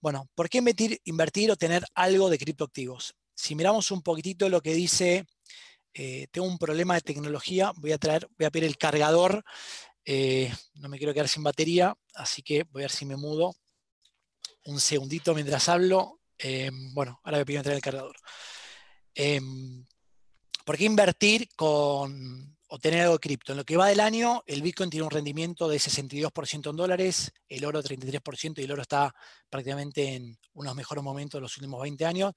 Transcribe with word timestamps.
Bueno, 0.00 0.28
¿por 0.34 0.48
qué 0.48 0.58
invertir, 0.58 1.00
invertir 1.04 1.50
o 1.50 1.56
tener 1.56 1.84
algo 1.94 2.30
de 2.30 2.38
criptoactivos? 2.38 3.14
Si 3.34 3.54
miramos 3.54 3.90
un 3.90 4.02
poquitito 4.02 4.48
lo 4.48 4.62
que 4.62 4.72
dice, 4.72 5.26
eh, 5.92 6.26
tengo 6.30 6.46
un 6.46 6.58
problema 6.58 6.94
de 6.94 7.02
tecnología, 7.02 7.72
voy 7.76 7.92
a 7.92 7.98
traer, 7.98 8.26
voy 8.38 8.46
a 8.46 8.50
pedir 8.50 8.66
el 8.66 8.78
cargador, 8.78 9.44
eh, 10.04 10.50
no 10.74 10.88
me 10.88 10.96
quiero 10.96 11.12
quedar 11.12 11.28
sin 11.28 11.42
batería, 11.42 11.94
así 12.14 12.42
que 12.42 12.64
voy 12.70 12.82
a 12.82 12.84
ver 12.84 12.90
si 12.90 13.04
me 13.04 13.16
mudo 13.16 13.54
un 14.64 14.80
segundito 14.80 15.34
mientras 15.34 15.68
hablo. 15.68 16.20
Em, 16.38 16.94
bueno, 16.94 17.20
ahora 17.22 17.40
a 17.40 17.44
pedir 17.44 17.62
traer 17.62 17.76
el 17.76 17.82
cargador. 17.82 18.16
Em, 19.14 19.84
¿Por 20.64 20.78
qué 20.78 20.84
invertir 20.84 21.48
con, 21.56 22.56
o 22.72 22.78
tener 22.78 23.02
algo 23.02 23.14
de 23.14 23.20
cripto? 23.20 23.52
En 23.52 23.58
lo 23.58 23.64
que 23.64 23.76
va 23.76 23.88
del 23.88 23.98
año, 23.98 24.42
el 24.46 24.62
Bitcoin 24.62 24.90
tiene 24.90 25.04
un 25.04 25.10
rendimiento 25.10 25.68
de 25.68 25.78
62% 25.78 26.70
en 26.70 26.76
dólares, 26.76 27.32
el 27.48 27.64
oro 27.64 27.82
33% 27.82 28.60
y 28.60 28.64
el 28.64 28.70
oro 28.70 28.82
está 28.82 29.12
prácticamente 29.48 30.14
en 30.14 30.38
unos 30.54 30.74
mejores 30.76 31.02
momentos 31.02 31.38
de 31.38 31.42
los 31.42 31.56
últimos 31.56 31.82
20 31.82 32.06
años. 32.06 32.32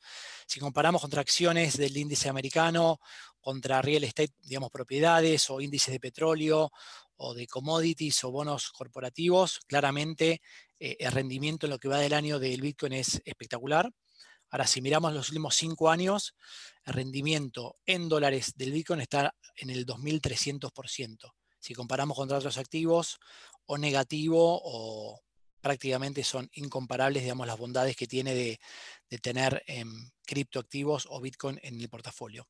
Si 0.48 0.60
comparamos 0.60 1.02
contra 1.02 1.22
acciones 1.22 1.78
del 1.78 1.96
índice 1.96 2.30
americano, 2.30 3.00
contra 3.40 3.82
real 3.82 4.04
estate, 4.06 4.34
digamos, 4.42 4.72
propiedades 4.72 5.50
o 5.52 5.62
índices 5.62 5.94
de 5.94 6.00
petróleo 6.00 6.72
o 7.18 7.34
de 7.36 7.46
commodities 7.46 8.24
o 8.24 8.32
bonos 8.32 8.72
corporativos, 8.72 9.60
claramente 9.68 10.42
eh, 10.80 10.98
el 11.00 11.12
rendimiento 11.12 11.68
en 11.68 11.72
lo 11.72 11.78
que 11.78 11.90
va 11.90 12.00
del 12.00 12.14
año 12.14 12.40
del 12.40 12.62
Bitcoin 12.62 12.94
es 12.94 13.22
espectacular. 13.24 13.92
Ahora, 14.54 14.68
si 14.68 14.82
miramos 14.82 15.12
los 15.14 15.30
últimos 15.30 15.56
cinco 15.56 15.90
años, 15.90 16.36
el 16.86 16.94
rendimiento 16.94 17.80
en 17.88 18.08
dólares 18.08 18.54
del 18.56 18.72
Bitcoin 18.72 19.02
está 19.02 19.34
en 19.56 19.72
el 19.72 19.84
2.300%. 19.84 21.34
Si 21.58 21.74
comparamos 21.74 22.16
con 22.16 22.32
otros 22.32 22.60
activos, 22.60 23.20
o 23.66 23.80
negativo 23.80 24.62
o 24.64 25.20
prácticamente 25.60 26.24
son 26.24 26.48
incomparables, 26.54 27.24
digamos, 27.24 27.48
las 27.48 27.58
bondades 27.58 27.96
que 27.96 28.06
tiene 28.06 28.36
de, 28.36 28.60
tener 29.24 29.64
em, 29.66 30.12
criptoactivos 30.24 31.08
o 31.10 31.20
Bitcoin 31.20 31.60
en 31.64 31.82
el 31.82 31.90
portafolio. 31.90 32.48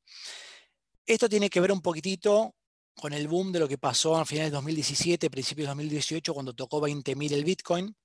Esto 1.06 1.30
tiene 1.30 1.50
que 1.50 1.61
ver 1.61 1.72
un 1.72 1.81
poquitito 1.81 2.53
con 2.97 3.13
el 3.13 3.30
boom 3.30 3.53
de 3.53 3.59
lo 3.59 3.69
que 3.69 3.78
pasó 3.78 4.17
a 4.17 4.25
finales 4.25 4.52
de 4.52 4.56
2017, 4.56 5.30
principios 5.30 5.67
de 5.67 5.69
2018, 5.69 6.33
cuando 6.33 6.53
tocó 6.53 6.81
20.000 6.81 7.31
el 7.31 7.45
Bitcoin. 7.45 7.95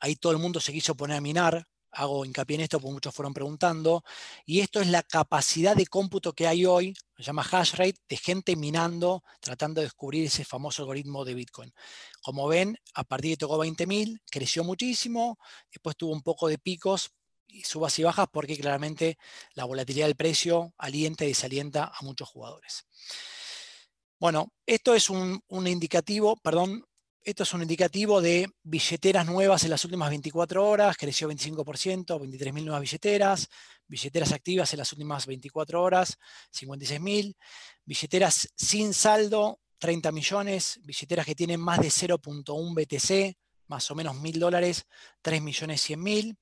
Ahí 0.00 0.16
todo 0.16 0.32
el 0.32 0.38
mundo 0.38 0.60
se 0.60 0.70
quiso 0.70 0.94
poner 0.94 1.16
a 1.16 1.22
minar, 1.22 1.66
hago 1.94 2.24
hincapié 2.24 2.56
en 2.56 2.60
esto 2.62 2.80
porque 2.80 2.92
muchos 2.92 3.14
fueron 3.14 3.34
preguntando, 3.34 4.04
y 4.44 4.60
esto 4.60 4.80
es 4.80 4.88
la 4.88 5.02
capacidad 5.02 5.76
de 5.76 5.86
cómputo 5.86 6.32
que 6.32 6.46
hay 6.46 6.66
hoy, 6.66 6.94
se 7.16 7.22
llama 7.22 7.46
hash 7.50 7.74
rate, 7.74 8.00
de 8.08 8.16
gente 8.16 8.56
minando, 8.56 9.22
tratando 9.40 9.80
de 9.80 9.86
descubrir 9.86 10.26
ese 10.26 10.44
famoso 10.44 10.82
algoritmo 10.82 11.24
de 11.24 11.34
Bitcoin. 11.34 11.72
Como 12.20 12.48
ven, 12.48 12.78
a 12.94 13.04
partir 13.04 13.32
de 13.32 13.36
tocó 13.36 13.58
20.000, 13.58 14.20
creció 14.30 14.64
muchísimo, 14.64 15.38
después 15.70 15.96
tuvo 15.96 16.12
un 16.12 16.22
poco 16.22 16.48
de 16.48 16.58
picos 16.58 17.12
y 17.46 17.62
subas 17.62 17.98
y 17.98 18.02
bajas 18.02 18.26
porque 18.32 18.56
claramente 18.56 19.16
la 19.54 19.64
volatilidad 19.64 20.06
del 20.06 20.16
precio 20.16 20.74
alienta 20.76 21.24
y 21.24 21.28
desalienta 21.28 21.84
a 21.84 22.02
muchos 22.02 22.28
jugadores. 22.28 22.86
Bueno, 24.18 24.52
esto 24.66 24.94
es 24.94 25.10
un, 25.10 25.40
un 25.48 25.66
indicativo, 25.66 26.36
perdón, 26.36 26.84
esto 27.24 27.42
es 27.42 27.54
un 27.54 27.62
indicativo 27.62 28.20
de 28.20 28.46
billeteras 28.62 29.24
nuevas 29.24 29.64
en 29.64 29.70
las 29.70 29.82
últimas 29.84 30.10
24 30.10 30.68
horas, 30.68 30.96
creció 30.96 31.28
25%, 31.30 32.20
23.000 32.20 32.64
nuevas 32.64 32.82
billeteras, 32.82 33.48
billeteras 33.86 34.32
activas 34.32 34.72
en 34.74 34.78
las 34.80 34.92
últimas 34.92 35.26
24 35.26 35.82
horas, 35.82 36.18
56.000, 36.52 37.34
billeteras 37.84 38.52
sin 38.54 38.92
saldo, 38.92 39.60
30 39.78 40.12
millones, 40.12 40.78
billeteras 40.82 41.24
que 41.24 41.34
tienen 41.34 41.60
más 41.60 41.80
de 41.80 41.88
0.1 41.88 42.74
BTC, 42.74 43.36
más 43.68 43.90
o 43.90 43.94
menos 43.94 44.16
1.000 44.16 44.38
dólares, 44.38 44.84
3 45.22 45.40
millones 45.40 45.80
100 45.80 46.02
mil, 46.02 46.38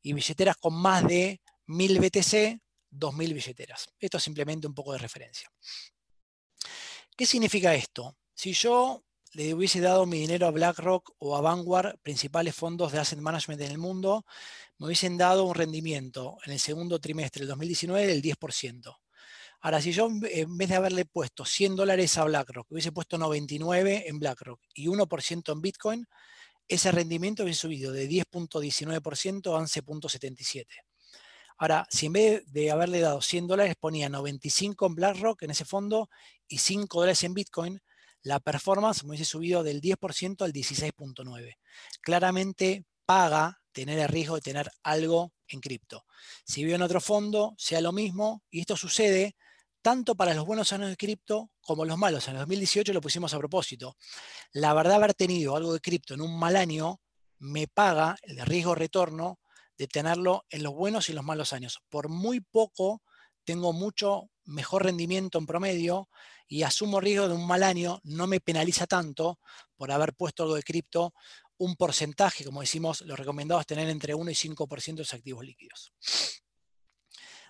y 0.00 0.14
billeteras 0.14 0.56
con 0.56 0.72
más 0.74 1.06
de 1.06 1.42
1.000 1.66 1.98
BTC, 1.98 2.58
2.000 2.90 3.34
billeteras. 3.34 3.86
Esto 3.98 4.16
es 4.16 4.22
simplemente 4.22 4.66
un 4.66 4.74
poco 4.74 4.92
de 4.92 4.98
referencia. 4.98 5.52
¿Qué 7.14 7.26
significa 7.26 7.74
esto? 7.74 8.16
Si 8.34 8.54
yo 8.54 9.04
le 9.32 9.54
hubiese 9.54 9.80
dado 9.80 10.04
mi 10.04 10.20
dinero 10.20 10.46
a 10.46 10.50
BlackRock 10.50 11.14
o 11.18 11.36
a 11.36 11.40
Vanguard, 11.40 11.98
principales 12.02 12.54
fondos 12.54 12.92
de 12.92 12.98
asset 12.98 13.18
management 13.18 13.60
en 13.62 13.70
el 13.70 13.78
mundo, 13.78 14.26
me 14.78 14.86
hubiesen 14.86 15.16
dado 15.16 15.44
un 15.44 15.54
rendimiento 15.54 16.36
en 16.44 16.52
el 16.52 16.58
segundo 16.58 16.98
trimestre 16.98 17.40
del 17.40 17.48
2019 17.48 18.06
del 18.06 18.22
10%. 18.22 18.98
Ahora, 19.60 19.80
si 19.80 19.92
yo 19.92 20.06
en 20.06 20.58
vez 20.58 20.68
de 20.68 20.74
haberle 20.74 21.04
puesto 21.04 21.44
100 21.44 21.76
dólares 21.76 22.18
a 22.18 22.24
BlackRock, 22.24 22.70
hubiese 22.70 22.92
puesto 22.92 23.16
99 23.16 24.04
en 24.08 24.18
BlackRock 24.18 24.60
y 24.74 24.88
1% 24.88 25.52
en 25.52 25.60
Bitcoin, 25.62 26.06
ese 26.68 26.92
rendimiento 26.92 27.44
hubiese 27.44 27.60
subido 27.60 27.92
de 27.92 28.08
10.19% 28.08 29.56
a 29.56 29.60
11.77%. 29.60 30.66
Ahora, 31.58 31.86
si 31.90 32.06
en 32.06 32.12
vez 32.12 32.52
de 32.52 32.70
haberle 32.72 33.00
dado 33.00 33.20
100 33.22 33.46
dólares 33.46 33.76
ponía 33.78 34.08
95 34.08 34.86
en 34.86 34.94
BlackRock, 34.96 35.42
en 35.42 35.50
ese 35.52 35.64
fondo, 35.64 36.10
y 36.48 36.58
5 36.58 36.98
dólares 36.98 37.22
en 37.22 37.34
Bitcoin, 37.34 37.80
la 38.22 38.40
performance 38.40 39.02
me 39.04 39.10
hubiese 39.10 39.24
subido 39.24 39.62
del 39.62 39.80
10% 39.80 40.42
al 40.44 40.52
16.9%. 40.52 41.56
Claramente 42.00 42.84
paga 43.04 43.60
tener 43.72 43.98
el 43.98 44.08
riesgo 44.08 44.36
de 44.36 44.42
tener 44.42 44.70
algo 44.82 45.32
en 45.48 45.60
cripto. 45.60 46.06
Si 46.44 46.64
veo 46.64 46.76
en 46.76 46.82
otro 46.82 47.00
fondo, 47.00 47.54
sea 47.58 47.80
lo 47.80 47.92
mismo, 47.92 48.42
y 48.50 48.60
esto 48.60 48.76
sucede 48.76 49.36
tanto 49.82 50.14
para 50.14 50.34
los 50.34 50.46
buenos 50.46 50.72
años 50.72 50.88
de 50.88 50.96
cripto 50.96 51.50
como 51.60 51.84
los 51.84 51.98
malos. 51.98 52.28
En 52.28 52.34
el 52.34 52.40
2018 52.40 52.92
lo 52.92 53.00
pusimos 53.00 53.34
a 53.34 53.38
propósito. 53.38 53.96
La 54.52 54.72
verdad, 54.74 54.96
haber 54.96 55.14
tenido 55.14 55.56
algo 55.56 55.72
de 55.72 55.80
cripto 55.80 56.14
en 56.14 56.20
un 56.20 56.38
mal 56.38 56.56
año 56.56 57.00
me 57.38 57.66
paga 57.66 58.16
el 58.22 58.38
riesgo-retorno 58.38 59.40
de 59.76 59.88
tenerlo 59.88 60.44
en 60.48 60.62
los 60.62 60.72
buenos 60.72 61.08
y 61.08 61.12
los 61.12 61.24
malos 61.24 61.52
años. 61.52 61.80
Por 61.88 62.08
muy 62.08 62.40
poco 62.40 63.02
tengo 63.44 63.72
mucho 63.72 64.30
mejor 64.44 64.84
rendimiento 64.84 65.38
en 65.38 65.46
promedio 65.46 66.08
y 66.48 66.62
asumo 66.62 67.00
riesgo 67.00 67.28
de 67.28 67.34
un 67.34 67.46
mal 67.46 67.62
año, 67.62 68.00
no 68.04 68.26
me 68.26 68.40
penaliza 68.40 68.86
tanto 68.86 69.38
por 69.76 69.90
haber 69.90 70.14
puesto 70.14 70.42
algo 70.42 70.54
de 70.54 70.62
cripto, 70.62 71.14
un 71.58 71.76
porcentaje, 71.76 72.44
como 72.44 72.60
decimos, 72.60 73.02
lo 73.02 73.16
recomendado 73.16 73.60
es 73.60 73.66
tener 73.66 73.88
entre 73.88 74.14
1 74.14 74.30
y 74.30 74.34
5% 74.34 74.96
de 74.96 75.16
activos 75.16 75.44
líquidos. 75.44 75.92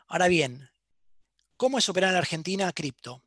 Ahora 0.06 0.28
bien, 0.28 0.68
¿cómo 1.56 1.78
es 1.78 1.88
operar 1.88 2.10
en 2.10 2.16
Argentina 2.16 2.70
cripto? 2.72 3.22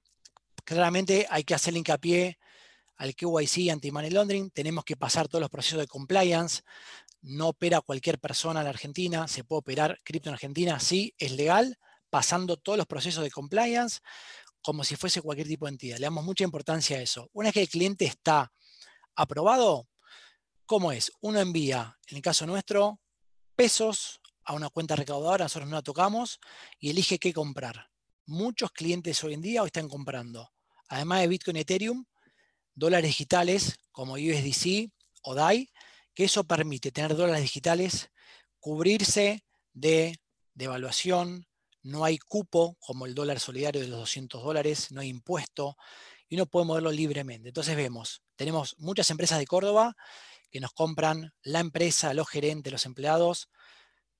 Claramente 0.63 1.25
hay 1.29 1.43
que 1.43 1.55
hacer 1.55 1.75
hincapié 1.75 2.37
al 2.97 3.15
KYC, 3.15 3.71
anti-money 3.71 4.11
laundering, 4.11 4.51
tenemos 4.51 4.85
que 4.85 4.95
pasar 4.95 5.27
todos 5.27 5.41
los 5.41 5.49
procesos 5.49 5.79
de 5.79 5.87
compliance, 5.87 6.61
no 7.21 7.49
opera 7.49 7.81
cualquier 7.81 8.19
persona 8.19 8.61
en 8.61 8.67
Argentina, 8.67 9.27
se 9.27 9.43
puede 9.43 9.59
operar 9.59 9.99
cripto 10.03 10.29
en 10.29 10.35
Argentina, 10.35 10.79
sí, 10.79 11.13
es 11.17 11.31
legal, 11.31 11.77
pasando 12.09 12.57
todos 12.57 12.77
los 12.77 12.87
procesos 12.87 13.23
de 13.23 13.31
compliance 13.31 13.99
como 14.61 14.83
si 14.83 14.95
fuese 14.95 15.21
cualquier 15.21 15.47
tipo 15.47 15.65
de 15.65 15.73
entidad. 15.73 15.97
Le 15.97 16.05
damos 16.05 16.23
mucha 16.23 16.43
importancia 16.43 16.97
a 16.97 17.01
eso. 17.01 17.29
Una 17.33 17.47
vez 17.47 17.53
que 17.53 17.61
el 17.61 17.69
cliente 17.69 18.05
está 18.05 18.51
aprobado, 19.15 19.87
¿cómo 20.65 20.91
es? 20.91 21.11
Uno 21.21 21.39
envía, 21.39 21.97
en 22.07 22.17
el 22.17 22.23
caso 22.23 22.47
nuestro, 22.47 22.99
pesos 23.55 24.21
a 24.43 24.53
una 24.53 24.69
cuenta 24.69 24.95
recaudadora, 24.95 25.45
nosotros 25.45 25.69
no 25.69 25.75
la 25.75 25.81
tocamos, 25.81 26.39
y 26.79 26.89
elige 26.89 27.19
qué 27.19 27.33
comprar. 27.33 27.89
Muchos 28.25 28.71
clientes 28.71 29.23
hoy 29.23 29.35
en 29.35 29.41
día 29.41 29.61
hoy 29.61 29.67
están 29.67 29.87
comprando, 29.87 30.51
además 30.87 31.21
de 31.21 31.27
Bitcoin 31.27 31.57
Ethereum, 31.57 32.05
dólares 32.73 33.09
digitales 33.09 33.77
como 33.91 34.13
USDC 34.13 34.91
o 35.21 35.35
DAI, 35.35 35.69
que 36.13 36.23
eso 36.25 36.43
permite 36.43 36.91
tener 36.91 37.15
dólares 37.15 37.43
digitales, 37.43 38.09
cubrirse 38.59 39.45
de 39.73 40.19
devaluación, 40.53 41.47
no 41.85 42.03
hay 42.03 42.17
cupo 42.17 42.77
como 42.79 43.05
el 43.05 43.13
dólar 43.13 43.39
solidario 43.39 43.81
de 43.81 43.87
los 43.87 43.99
200 43.99 44.43
dólares, 44.43 44.91
no 44.91 45.01
hay 45.01 45.09
impuesto 45.09 45.77
y 46.27 46.35
uno 46.35 46.47
puede 46.47 46.65
moverlo 46.65 46.91
libremente. 46.91 47.49
Entonces 47.49 47.75
vemos, 47.75 48.23
tenemos 48.35 48.75
muchas 48.79 49.09
empresas 49.11 49.37
de 49.37 49.45
Córdoba 49.45 49.95
que 50.49 50.59
nos 50.59 50.73
compran 50.73 51.33
la 51.43 51.59
empresa, 51.59 52.15
los 52.15 52.27
gerentes, 52.27 52.73
los 52.73 52.87
empleados, 52.87 53.49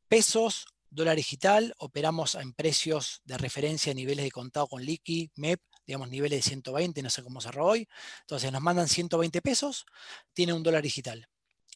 pesos, 0.08 0.68
dólar 0.92 1.16
digital, 1.16 1.74
operamos 1.80 2.36
en 2.36 2.54
precios 2.54 3.22
de 3.24 3.38
referencia 3.38 3.94
niveles 3.96 4.26
de 4.26 4.32
contado 4.32 4.68
con 4.68 4.84
liqui, 4.84 5.32
MEP, 5.36 5.60
digamos 5.88 6.10
niveles 6.10 6.44
de 6.44 6.50
120, 6.50 7.02
no 7.02 7.10
sé 7.10 7.24
cómo 7.24 7.42
cerró 7.42 7.66
hoy. 7.66 7.88
Entonces 8.22 8.52
nos 8.52 8.62
mandan 8.62 8.88
120 8.88 9.42
pesos, 9.42 9.86
tiene 10.34 10.54
un 10.54 10.62
dólar 10.62 10.84
digital. 10.84 11.28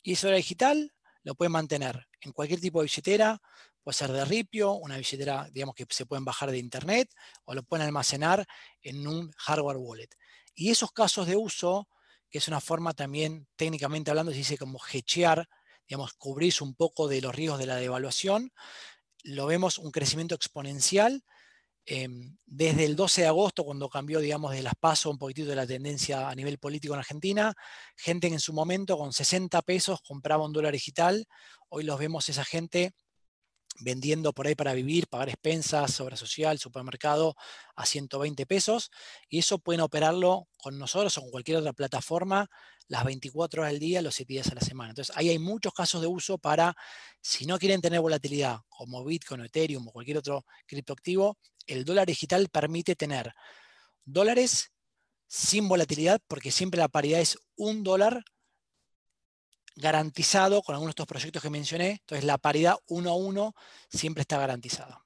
Y 0.03 0.13
ese 0.13 0.27
dólar 0.27 0.37
digital 0.37 0.93
lo 1.23 1.33
puede 1.33 1.49
mantener 1.49 2.07
en 2.21 2.31
cualquier 2.31 2.59
tipo 2.59 2.79
de 2.79 2.85
billetera, 2.85 3.41
puede 3.83 3.95
ser 3.95 4.11
de 4.11 4.25
Ripio, 4.25 4.73
una 4.73 4.97
billetera, 4.97 5.49
digamos, 5.51 5.75
que 5.75 5.85
se 5.89 6.05
pueden 6.05 6.25
bajar 6.25 6.51
de 6.51 6.57
internet, 6.57 7.09
o 7.45 7.53
lo 7.53 7.63
pueden 7.63 7.85
almacenar 7.85 8.45
en 8.81 9.07
un 9.07 9.31
hardware 9.37 9.77
wallet. 9.77 10.09
Y 10.55 10.71
esos 10.71 10.91
casos 10.91 11.27
de 11.27 11.35
uso, 11.35 11.87
que 12.29 12.37
es 12.37 12.47
una 12.47 12.61
forma 12.61 12.93
también, 12.93 13.47
técnicamente 13.55 14.11
hablando, 14.11 14.31
se 14.31 14.39
dice 14.39 14.57
como 14.57 14.79
hechear, 14.91 15.47
digamos, 15.87 16.13
cubrirse 16.13 16.63
un 16.63 16.75
poco 16.75 17.07
de 17.07 17.21
los 17.21 17.33
riesgos 17.33 17.59
de 17.59 17.65
la 17.65 17.75
devaluación, 17.75 18.51
lo 19.23 19.47
vemos 19.47 19.77
un 19.77 19.91
crecimiento 19.91 20.35
exponencial 20.35 21.23
Em, 21.91 22.37
desde 22.45 22.85
el 22.85 22.95
12 22.95 23.21
de 23.21 23.27
agosto, 23.27 23.63
cuando 23.63 23.89
cambió, 23.89 24.19
digamos, 24.19 24.51
de 24.51 24.61
las 24.61 24.75
pasos 24.75 25.11
un 25.11 25.17
poquitito 25.17 25.49
de 25.49 25.55
la 25.55 25.65
tendencia 25.65 26.29
a 26.29 26.35
nivel 26.35 26.59
político 26.59 26.93
en 26.93 26.99
Argentina, 26.99 27.55
gente 27.95 28.27
que 28.27 28.35
en 28.35 28.39
su 28.39 28.53
momento 28.53 28.95
con 28.95 29.11
60 29.11 29.59
pesos 29.63 29.99
compraba 30.07 30.45
un 30.45 30.53
dólar 30.53 30.73
digital, 30.73 31.25
hoy 31.67 31.83
los 31.83 31.97
vemos 31.97 32.29
esa 32.29 32.45
gente 32.45 32.91
vendiendo 33.79 34.33
por 34.33 34.47
ahí 34.47 34.55
para 34.55 34.73
vivir, 34.73 35.07
pagar 35.07 35.29
expensas, 35.29 35.99
obra 35.99 36.17
social, 36.17 36.59
supermercado 36.59 37.35
a 37.75 37.85
120 37.85 38.45
pesos, 38.45 38.91
y 39.29 39.39
eso 39.39 39.59
pueden 39.59 39.81
operarlo 39.81 40.47
con 40.57 40.77
nosotros 40.77 41.17
o 41.17 41.21
con 41.21 41.31
cualquier 41.31 41.57
otra 41.57 41.73
plataforma 41.73 42.49
las 42.87 43.05
24 43.05 43.61
horas 43.61 43.73
al 43.73 43.79
día, 43.79 44.01
los 44.01 44.15
7 44.15 44.33
días 44.33 44.47
a 44.47 44.55
la 44.55 44.61
semana. 44.61 44.89
Entonces, 44.89 45.15
ahí 45.15 45.29
hay 45.29 45.39
muchos 45.39 45.73
casos 45.73 46.01
de 46.01 46.07
uso 46.07 46.37
para, 46.39 46.75
si 47.21 47.45
no 47.45 47.59
quieren 47.59 47.81
tener 47.81 48.01
volatilidad, 48.01 48.59
como 48.67 49.05
Bitcoin 49.05 49.41
o 49.41 49.45
Ethereum 49.45 49.87
o 49.87 49.91
cualquier 49.91 50.17
otro 50.17 50.45
criptoactivo, 50.65 51.37
el 51.67 51.85
dólar 51.85 52.07
digital 52.07 52.49
permite 52.49 52.95
tener 52.95 53.31
dólares 54.03 54.71
sin 55.27 55.67
volatilidad, 55.67 56.19
porque 56.27 56.51
siempre 56.51 56.79
la 56.79 56.87
paridad 56.87 57.21
es 57.21 57.37
un 57.55 57.83
dólar 57.83 58.23
garantizado 59.75 60.61
con 60.61 60.75
algunos 60.75 60.89
de 60.89 61.01
estos 61.01 61.07
proyectos 61.07 61.41
que 61.41 61.49
mencioné. 61.49 61.91
Entonces, 62.01 62.25
la 62.25 62.37
paridad 62.37 62.77
1 62.87 63.09
a 63.09 63.15
1 63.15 63.55
siempre 63.89 64.21
está 64.21 64.37
garantizada. 64.37 65.03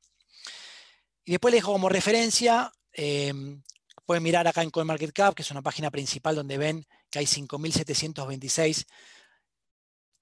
Y 1.26 1.32
después 1.32 1.54
les 1.54 1.62
dejo 1.62 1.74
como 1.74 1.90
referencia, 1.90 2.72
em, 2.92 3.62
pueden 4.06 4.24
mirar 4.24 4.48
acá 4.48 4.62
en 4.62 4.70
CoinMarketCap, 4.70 5.34
que 5.34 5.42
es 5.42 5.52
una 5.52 5.62
página 5.62 5.90
principal 5.90 6.36
donde 6.36 6.58
ven 6.58 6.86
que 7.10 7.20
hay 7.20 7.26
5.726 7.26 8.86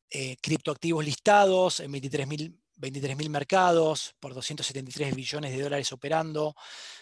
eh, 0.09 0.37
criptoactivos 0.41 1.05
listados 1.05 1.79
en 1.79 1.91
23.000 1.91 2.60
23.000 2.77 3.29
mercados 3.29 4.15
por 4.19 4.33
273 4.33 5.15
billones 5.15 5.51
de 5.51 5.61
dólares 5.61 5.91
operando. 5.91 6.55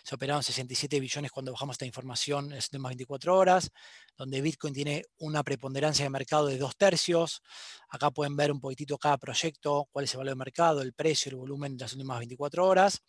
Se 0.03 0.15
operaron 0.15 0.43
67 0.43 0.99
billones 0.99 1.31
cuando 1.31 1.51
bajamos 1.51 1.75
esta 1.75 1.85
información 1.85 2.45
en 2.45 2.55
las 2.55 2.65
últimas 2.65 2.89
24 2.91 3.37
horas, 3.37 3.71
donde 4.17 4.41
Bitcoin 4.41 4.73
tiene 4.73 5.05
una 5.17 5.43
preponderancia 5.43 6.03
de 6.03 6.09
mercado 6.09 6.47
de 6.47 6.57
dos 6.57 6.75
tercios. 6.75 7.41
Acá 7.89 8.11
pueden 8.11 8.35
ver 8.35 8.51
un 8.51 8.59
poquitito 8.59 8.97
cada 8.97 9.17
proyecto, 9.17 9.87
cuál 9.91 10.05
es 10.05 10.13
el 10.13 10.19
valor 10.19 10.31
de 10.33 10.37
mercado, 10.37 10.81
el 10.81 10.93
precio, 10.93 11.29
el 11.29 11.37
volumen 11.37 11.77
de 11.77 11.85
las 11.85 11.93
últimas 11.93 12.19
24 12.19 12.65
horas. 12.65 13.01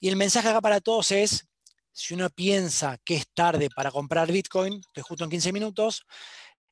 Y 0.00 0.08
el 0.08 0.16
mensaje 0.16 0.48
acá 0.48 0.60
para 0.60 0.80
todos 0.80 1.12
es, 1.12 1.46
si 1.92 2.14
uno 2.14 2.28
piensa 2.30 2.98
que 3.04 3.16
es 3.16 3.26
tarde 3.32 3.68
para 3.74 3.90
comprar 3.90 4.32
Bitcoin, 4.32 4.80
que 4.92 5.02
justo 5.02 5.24
en 5.24 5.30
15 5.30 5.52
minutos, 5.52 6.04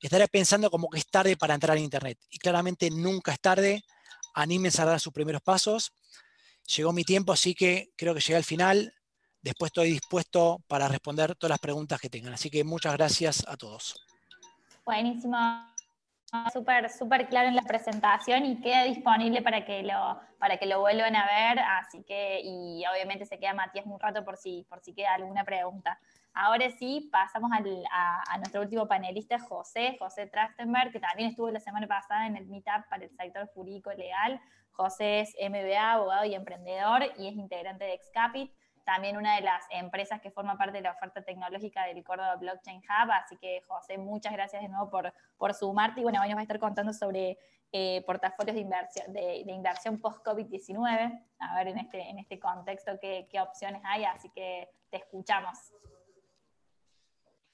estará 0.00 0.26
pensando 0.26 0.70
como 0.70 0.88
que 0.88 0.98
es 0.98 1.06
tarde 1.06 1.36
para 1.36 1.54
entrar 1.54 1.76
en 1.76 1.84
Internet. 1.84 2.18
Y 2.30 2.38
claramente 2.38 2.90
nunca 2.90 3.32
es 3.32 3.40
tarde 3.40 3.84
anímense 4.34 4.80
a 4.82 4.84
dar 4.84 5.00
sus 5.00 5.12
primeros 5.12 5.42
pasos. 5.42 5.92
Llegó 6.76 6.92
mi 6.92 7.04
tiempo, 7.04 7.32
así 7.32 7.54
que 7.54 7.90
creo 7.96 8.14
que 8.14 8.20
llegué 8.20 8.36
al 8.36 8.44
final. 8.44 8.94
Después 9.42 9.70
estoy 9.70 9.90
dispuesto 9.90 10.58
para 10.68 10.88
responder 10.88 11.34
todas 11.34 11.50
las 11.50 11.58
preguntas 11.58 12.00
que 12.00 12.10
tengan. 12.10 12.34
Así 12.34 12.50
que 12.50 12.62
muchas 12.62 12.92
gracias 12.92 13.44
a 13.48 13.56
todos. 13.56 13.94
Buenísimo. 14.84 15.36
Súper, 16.52 16.88
súper 16.90 17.28
claro 17.28 17.48
en 17.48 17.56
la 17.56 17.62
presentación 17.62 18.46
y 18.46 18.60
queda 18.60 18.84
disponible 18.84 19.42
para 19.42 19.64
que 19.64 19.82
lo, 19.82 20.20
para 20.38 20.58
que 20.58 20.66
lo 20.66 20.80
vuelvan 20.80 21.16
a 21.16 21.26
ver. 21.26 21.58
Así 21.58 22.04
que, 22.04 22.40
y 22.44 22.84
obviamente 22.86 23.26
se 23.26 23.38
queda 23.38 23.52
Matías 23.52 23.86
un 23.86 23.98
rato 23.98 24.24
por 24.24 24.36
si, 24.36 24.64
por 24.68 24.80
si 24.80 24.92
queda 24.94 25.14
alguna 25.14 25.44
pregunta. 25.44 25.98
Ahora 26.32 26.70
sí, 26.70 27.08
pasamos 27.10 27.50
a, 27.52 28.38
nuestro 28.38 28.60
último 28.62 28.86
panelista, 28.86 29.38
José, 29.40 29.96
José 29.98 30.26
Trachtenberg, 30.26 30.92
que 30.92 31.00
también 31.00 31.30
estuvo 31.30 31.50
la 31.50 31.60
semana 31.60 31.86
pasada 31.86 32.26
en 32.26 32.36
el 32.36 32.46
Meetup 32.46 32.88
para 32.88 33.04
el 33.04 33.10
sector 33.10 33.48
jurídico 33.52 33.92
legal. 33.92 34.40
José 34.70 35.20
es 35.20 35.34
MBA, 35.40 35.92
abogado 35.92 36.24
y 36.24 36.34
emprendedor 36.34 37.02
y 37.18 37.28
es 37.28 37.34
integrante 37.34 37.84
de 37.84 37.94
Excapit, 37.94 38.54
también 38.84 39.16
una 39.16 39.36
de 39.36 39.42
las 39.42 39.64
empresas 39.70 40.20
que 40.20 40.30
forma 40.30 40.56
parte 40.56 40.78
de 40.78 40.82
la 40.82 40.92
oferta 40.92 41.22
tecnológica 41.22 41.84
del 41.84 42.02
Córdoba 42.04 42.36
Blockchain 42.36 42.78
Hub. 42.78 43.10
Así 43.10 43.36
que, 43.36 43.62
José, 43.66 43.98
muchas 43.98 44.32
gracias 44.32 44.62
de 44.62 44.68
nuevo 44.68 44.88
por, 44.88 45.12
por 45.36 45.52
sumarte. 45.52 46.00
Y 46.00 46.02
bueno, 46.04 46.20
hoy 46.22 46.28
nos 46.28 46.36
va 46.36 46.40
a 46.40 46.42
estar 46.42 46.60
contando 46.60 46.92
sobre 46.92 47.38
eh, 47.72 48.02
portafolios 48.06 48.54
de 48.54 48.62
inversión, 48.62 49.12
de, 49.12 49.44
inversión 49.46 50.00
post-COVID-19, 50.00 51.26
a 51.40 51.54
ver 51.56 51.68
en 51.68 51.78
este, 51.78 52.08
en 52.08 52.18
este 52.18 52.40
contexto 52.40 52.98
qué, 53.00 53.28
qué 53.30 53.40
opciones 53.40 53.82
hay. 53.84 54.04
Así 54.04 54.30
que 54.30 54.70
te 54.90 54.96
escuchamos. 54.96 55.72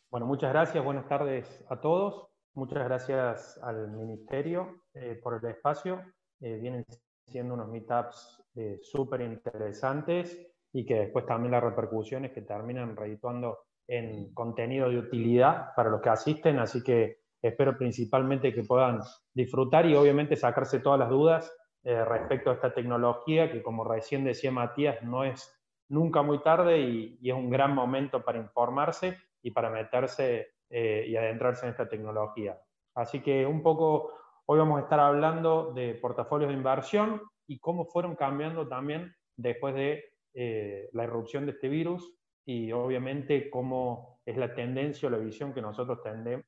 Bueno, 0.09 0.27
muchas 0.27 0.53
gracias, 0.53 0.85
buenas 0.85 1.09
tardes 1.09 1.67
a 1.69 1.81
todos. 1.81 2.29
Muchas 2.55 2.85
gracias 2.85 3.59
al 3.63 3.91
Ministerio 3.91 4.83
eh, 4.95 5.19
por 5.21 5.35
el 5.35 5.51
espacio. 5.51 6.01
Eh, 6.41 6.59
vienen 6.59 6.85
siendo 7.27 7.55
unos 7.55 7.69
meetups 7.69 8.41
eh, 8.55 8.79
súper 8.83 9.23
interesantes 9.23 10.47
y 10.73 10.87
que 10.87 10.95
después 10.95 11.27
también 11.27 11.51
las 11.53 11.65
repercusiones 11.65 12.31
que 12.31 12.43
terminan 12.43 12.97
redituando 12.97 13.59
en 13.89 14.33
contenido 14.33 14.89
de 14.89 14.99
utilidad 14.99 15.75
para 15.75 15.91
los 15.91 16.01
que 16.01 16.11
asisten. 16.11 16.61
Así 16.61 16.85
que 16.85 17.23
espero 17.43 17.77
principalmente 17.77 18.55
que 18.55 18.63
puedan 18.63 19.01
disfrutar 19.35 19.87
y 19.87 19.97
obviamente 19.97 20.37
sacarse 20.37 20.79
todas 20.79 21.01
las 21.01 21.11
dudas 21.11 21.53
respecto 21.83 22.51
a 22.51 22.55
esta 22.55 22.75
tecnología 22.75 23.51
que, 23.53 23.63
como 23.63 23.85
recién 23.85 24.25
decía 24.25 24.51
Matías, 24.51 25.03
no 25.03 25.23
es 25.23 25.57
nunca 25.89 26.23
muy 26.23 26.43
tarde 26.43 26.81
y, 26.81 27.19
y 27.21 27.31
es 27.31 27.37
un 27.37 27.49
gran 27.49 27.75
momento 27.75 28.25
para 28.25 28.39
informarse 28.39 29.17
y 29.47 29.53
para 29.53 29.71
meterse 29.71 30.55
eh, 30.69 31.05
y 31.07 31.15
adentrarse 31.15 31.67
en 31.67 31.71
esta 31.71 31.89
tecnología. 31.89 32.61
Así 32.97 33.23
que 33.23 33.47
un 33.47 33.63
poco 33.63 34.13
hoy 34.47 34.59
vamos 34.59 34.81
a 34.81 34.83
estar 34.83 34.99
hablando 34.99 35.73
de 35.73 35.95
portafolios 35.95 36.49
de 36.49 36.57
inversión 36.57 37.23
y 37.47 37.61
cómo 37.61 37.85
fueron 37.85 38.17
cambiando 38.17 38.67
también 38.67 39.15
después 39.37 39.77
de 39.77 40.05
eh, 40.35 40.89
la 40.95 41.05
irrupción 41.05 41.47
de 41.47 41.53
este 41.53 41.69
virus 41.69 42.13
y 42.45 42.73
obviamente 42.73 43.49
cómo 43.49 44.19
es 44.27 44.37
la 44.37 44.53
tendencia 44.53 45.07
o 45.07 45.13
la 45.13 45.19
visión 45.19 45.55
que 45.55 45.63
nosotros 45.63 46.01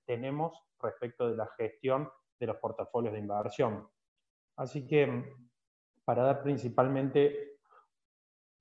tenemos 0.04 0.60
respecto 0.82 1.30
de 1.30 1.36
la 1.36 1.46
gestión 1.56 2.10
de 2.40 2.46
los 2.48 2.56
portafolios 2.56 3.12
de 3.12 3.20
inversión. 3.20 3.86
Así 4.56 4.88
que 4.88 5.36
para 6.04 6.24
dar 6.24 6.42
principalmente 6.42 7.47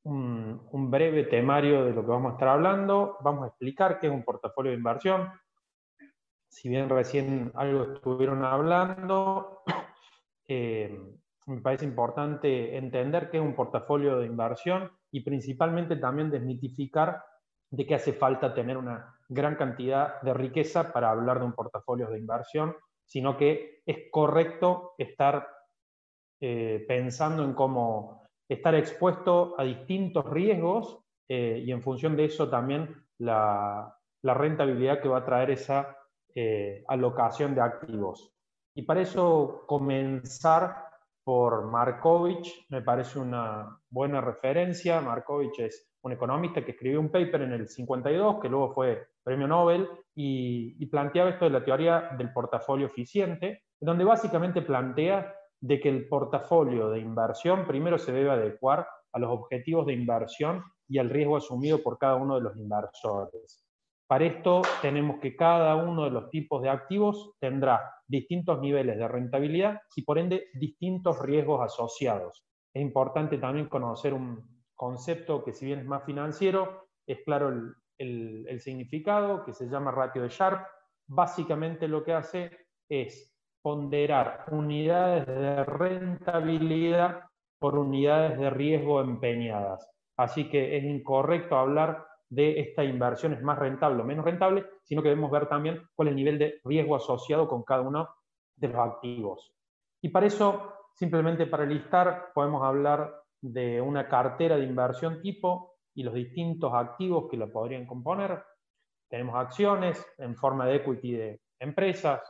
un, 0.07 0.92
breve 0.92 1.25
temario 1.25 1.86
de 1.86 1.94
lo 1.94 2.01
que 2.01 2.12
vamos 2.12 2.31
a 2.31 2.33
estar 2.33 2.50
hablando. 2.50 3.18
Vamos 3.21 3.44
a 3.44 3.48
explicar 3.48 4.00
qué 4.00 4.07
es 4.07 4.13
un 4.13 4.24
portafolio 4.24 4.71
de 4.71 4.77
inversión. 4.77 5.31
Si 6.50 6.69
bien 6.69 6.89
recién 6.89 7.51
algo 7.56 7.94
estuvieron 7.94 8.44
hablando, 8.44 9.63
eh, 10.48 10.98
me 11.45 11.62
parece 11.62 11.86
importante 11.86 12.77
entender 12.77 13.30
qué 13.30 13.38
es 13.38 13.44
un 13.44 13.56
portafolio 13.56 14.18
de 14.18 14.25
inversión 14.25 14.92
y 15.12 15.21
principalmente 15.21 15.98
también 15.98 16.31
desmitificar 16.31 17.24
de 17.69 17.86
qué 17.86 17.95
hace 17.95 18.13
falta 18.13 18.53
tener 18.53 18.77
una 18.77 19.13
gran 19.27 19.56
cantidad 19.56 20.21
de 20.21 20.33
riqueza 20.33 20.94
para 20.94 21.12
hablar 21.12 21.39
de 21.39 21.45
un 21.45 21.53
portafolio 21.53 22.10
de 22.10 22.19
inversión, 22.19 22.75
sino 23.06 23.38
que 23.38 23.81
es 23.86 24.10
correcto 24.10 24.94
estar 24.98 25.48
eh, 26.39 26.86
pensando 26.88 27.43
en 27.43 27.53
cómo 27.53 28.16
estar 28.48 28.75
expuesto 28.75 29.56
a 29.58 29.63
distintos 29.63 30.25
riesgos 30.30 31.00
eh, 31.27 31.63
y 31.66 31.72
en 31.72 31.82
función 31.82 32.16
de 32.16 32.25
eso 32.25 32.50
también 32.50 32.96
la, 33.20 33.94
rentabilidad 34.24 35.01
que 35.01 35.08
va 35.08 35.20
a 35.20 35.25
traer 35.25 35.51
esa 35.51 35.98
eh, 36.36 36.84
alocación 36.88 37.56
de 37.56 37.62
activos. 37.62 38.34
Y 38.75 38.82
para 38.82 39.01
eso 39.01 39.63
comenzar 39.66 40.84
por 41.24 41.70
Markovich 41.70 42.66
me 42.70 42.82
parece 42.82 43.20
una 43.20 43.80
buena 43.89 44.20
referencia. 44.20 45.00
Markovich 45.00 45.60
es 45.60 45.89
un 46.01 46.12
economista 46.12 46.63
que 46.63 46.72
escribió 46.72 47.00
un 47.00 47.10
paper 47.10 47.44
en 47.44 47.54
el 47.54 47.68
52, 47.70 48.39
que 48.42 48.50
luego 48.50 48.74
fue 48.74 49.08
premio 49.24 49.48
Nobel, 49.48 49.88
y, 50.13 50.75
y 50.77 50.86
planteaba 50.88 51.30
esto 51.30 51.46
de 51.46 51.51
la 51.51 51.63
teoría 51.63 52.10
del 52.18 52.34
portafolio 52.34 52.88
eficiente, 52.88 53.63
donde 53.80 54.04
básicamente 54.04 54.62
plantea 54.62 55.37
de 55.60 55.80
que 55.80 55.90
el 55.90 56.08
portafolio 56.08 56.90
de 56.90 57.00
inversión 57.00 57.66
primero 57.66 57.98
se 57.98 58.12
debe 58.12 58.32
adecuar 58.32 58.88
a 59.12 59.20
los 59.20 59.32
objetivos 59.32 59.86
de 59.86 59.94
inversión 59.94 60.64
y 60.88 61.00
al 61.00 61.10
riesgo 61.10 61.38
asumido 61.38 61.82
por 61.82 61.98
cada 61.98 62.16
uno 62.16 62.36
de 62.36 62.42
los 62.42 62.58
inversores. 62.58 63.66
Para 64.08 64.26
esto 64.26 64.62
tenemos 64.82 65.20
que 65.20 65.36
cada 65.36 65.76
uno 65.76 66.06
de 66.06 66.12
los 66.12 66.30
tipos 66.30 66.62
de 66.62 66.70
activos 66.70 67.34
tendrá 67.40 67.94
distintos 68.08 68.62
niveles 68.62 68.98
de 68.98 69.08
rentabilidad 69.08 69.82
y 69.96 70.04
por 70.04 70.18
ende 70.18 70.46
distintos 70.54 71.20
riesgos 71.22 71.62
asociados. 71.62 72.46
Es 72.74 72.82
importante 72.82 73.38
también 73.38 73.68
conocer 73.68 74.14
un 74.14 74.64
concepto 74.76 75.44
que 75.44 75.52
si 75.52 75.66
bien 75.66 75.80
es 75.80 75.86
más 75.86 76.06
financiero, 76.06 76.88
es 77.06 77.20
claro 77.26 77.50
el, 77.98 78.48
el 78.48 78.62
significado, 78.62 79.44
que 79.44 79.54
se 79.54 79.68
llama 79.68 79.92
ratio 79.92 80.22
de 80.22 80.30
Sharp. 80.30 80.66
Básicamente 81.08 81.88
lo 81.88 82.04
que 82.04 82.14
hace 82.14 82.52
es 82.88 83.37
ponderar 83.67 84.45
unidades 84.51 85.27
de 85.27 85.65
rentabilidad 85.65 87.19
por 87.59 87.77
unidades 87.77 88.39
de 88.39 88.50
riesgo 88.50 89.01
empeñadas. 89.01 89.91
Así 90.15 90.50
que 90.50 90.77
es 90.77 90.86
incorrecto 90.86 91.57
hablar 91.57 92.07
de 92.29 92.62
esta 92.62 92.86
inversión 92.86 93.33
es 93.33 93.43
más 93.43 93.59
rentable 93.59 94.03
o 94.03 94.05
menos 94.05 94.24
rentable, 94.24 94.65
sino 94.83 95.01
que 95.01 95.09
debemos 95.09 95.29
ver 95.31 95.50
también 95.50 95.81
cuál 95.95 96.07
es 96.07 96.12
el 96.13 96.15
nivel 96.15 96.39
de 96.39 96.62
riesgo 96.63 96.95
asociado 96.95 97.50
con 97.50 97.63
cada 97.63 97.81
uno 97.81 98.07
de 98.55 98.69
los 98.69 98.77
activos. 98.77 99.51
Y 100.01 100.07
para 100.07 100.27
eso, 100.27 100.71
simplemente 100.93 101.45
para 101.45 101.65
listar, 101.65 102.31
podemos 102.33 102.63
hablar 102.63 103.21
de 103.41 103.81
una 103.81 104.07
cartera 104.07 104.55
de 104.55 104.63
inversión 104.63 105.21
tipo 105.21 105.75
y 105.93 106.03
los 106.03 106.13
distintos 106.13 106.74
activos 106.74 107.29
que 107.29 107.36
la 107.36 107.47
podrían 107.47 107.86
componer. 107.86 108.41
Tenemos 109.09 109.36
acciones 109.36 110.05
en 110.19 110.38
forma 110.38 110.65
de 110.67 110.77
equity 110.77 111.12
de 111.12 111.41
empresas, 111.59 112.21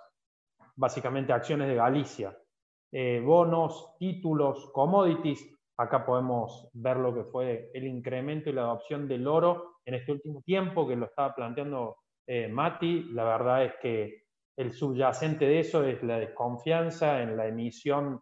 básicamente 0.77 1.33
acciones 1.33 1.67
de 1.67 1.75
Galicia, 1.75 2.37
eh, 2.91 3.21
bonos, 3.23 3.95
títulos, 3.99 4.69
commodities. 4.71 5.53
Acá 5.77 6.05
podemos 6.05 6.69
ver 6.73 6.97
lo 6.97 7.13
que 7.13 7.23
fue 7.25 7.69
el 7.73 7.85
incremento 7.85 8.49
y 8.49 8.53
la 8.53 8.61
adopción 8.61 9.07
del 9.07 9.27
oro 9.27 9.79
en 9.85 9.95
este 9.95 10.11
último 10.11 10.41
tiempo, 10.43 10.87
que 10.87 10.95
lo 10.95 11.05
estaba 11.05 11.35
planteando 11.35 11.97
eh, 12.25 12.47
Mati. 12.47 13.03
La 13.11 13.23
verdad 13.25 13.65
es 13.65 13.73
que 13.81 14.23
el 14.57 14.71
subyacente 14.71 15.45
de 15.45 15.59
eso 15.59 15.83
es 15.83 16.01
la 16.03 16.17
desconfianza 16.19 17.21
en 17.21 17.37
la 17.37 17.47
emisión 17.47 18.21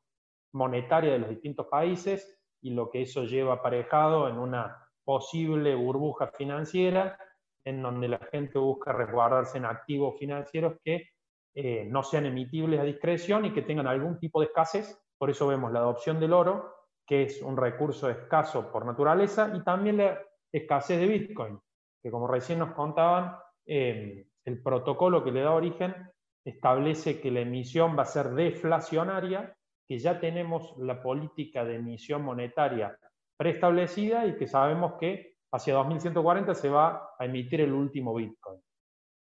monetaria 0.54 1.14
de 1.14 1.20
los 1.20 1.30
distintos 1.30 1.68
países 1.68 2.40
y 2.62 2.72
lo 2.72 2.90
que 2.90 3.04
eso 3.04 3.24
lleva 3.24 3.56
aparejado 3.56 4.28
en 4.28 4.38
una 4.38 4.76
posible 5.04 5.76
burbuja 5.76 6.28
financiera 6.28 7.18
en 7.64 7.82
donde 7.82 8.08
la 8.08 8.20
gente 8.32 8.60
busca 8.60 8.92
resguardarse 8.92 9.58
en 9.58 9.66
activos 9.66 10.18
financieros 10.20 10.78
que 10.84 11.14
eh, 11.58 11.88
no 11.90 12.04
sean 12.04 12.26
emitibles 12.26 12.82
a 12.82 12.84
discreción 12.84 13.46
y 13.46 13.54
que 13.54 13.62
tengan 13.62 13.88
algún 13.88 14.20
tipo 14.20 14.42
de 14.42 14.48
escasez. 14.48 15.02
Por 15.18 15.30
eso 15.30 15.48
vemos 15.48 15.72
la 15.72 15.80
adopción 15.80 16.20
del 16.20 16.34
oro, 16.34 16.76
que 17.08 17.24
es 17.24 17.42
un 17.42 17.56
recurso 17.56 18.10
escaso 18.10 18.70
por 18.72 18.86
naturaleza, 18.86 19.54
y 19.56 19.64
también 19.64 19.98
la 19.98 20.20
escasez 20.52 21.00
de 21.00 21.08
Bitcoin, 21.08 21.58
que 22.04 22.12
como 22.12 22.28
recién 22.28 22.60
nos 22.60 22.74
contaban, 22.74 23.38
eh, 23.66 24.28
el 24.44 24.62
protocolo 24.62 25.24
que 25.24 25.32
le 25.32 25.42
da 25.42 25.52
origen 25.54 25.96
establece 26.44 27.22
que 27.22 27.32
la 27.32 27.40
emisión 27.40 27.98
va 27.98 28.04
a 28.04 28.06
ser 28.06 28.32
deflacionaria, 28.32 29.56
que 29.88 29.98
ya 29.98 30.20
tenemos 30.20 30.76
la 30.78 31.02
política 31.02 31.64
de 31.64 31.76
emisión 31.76 32.22
monetaria 32.22 32.98
preestablecida 33.38 34.26
y 34.26 34.36
que 34.36 34.48
sabemos 34.48 34.96
que 35.00 35.38
hacia 35.52 35.74
2140 35.76 36.54
se 36.54 36.70
va 36.70 37.12
a 37.18 37.26
emitir 37.26 37.62
el 37.62 37.74
último 37.74 38.14
Bitcoin. 38.14 38.60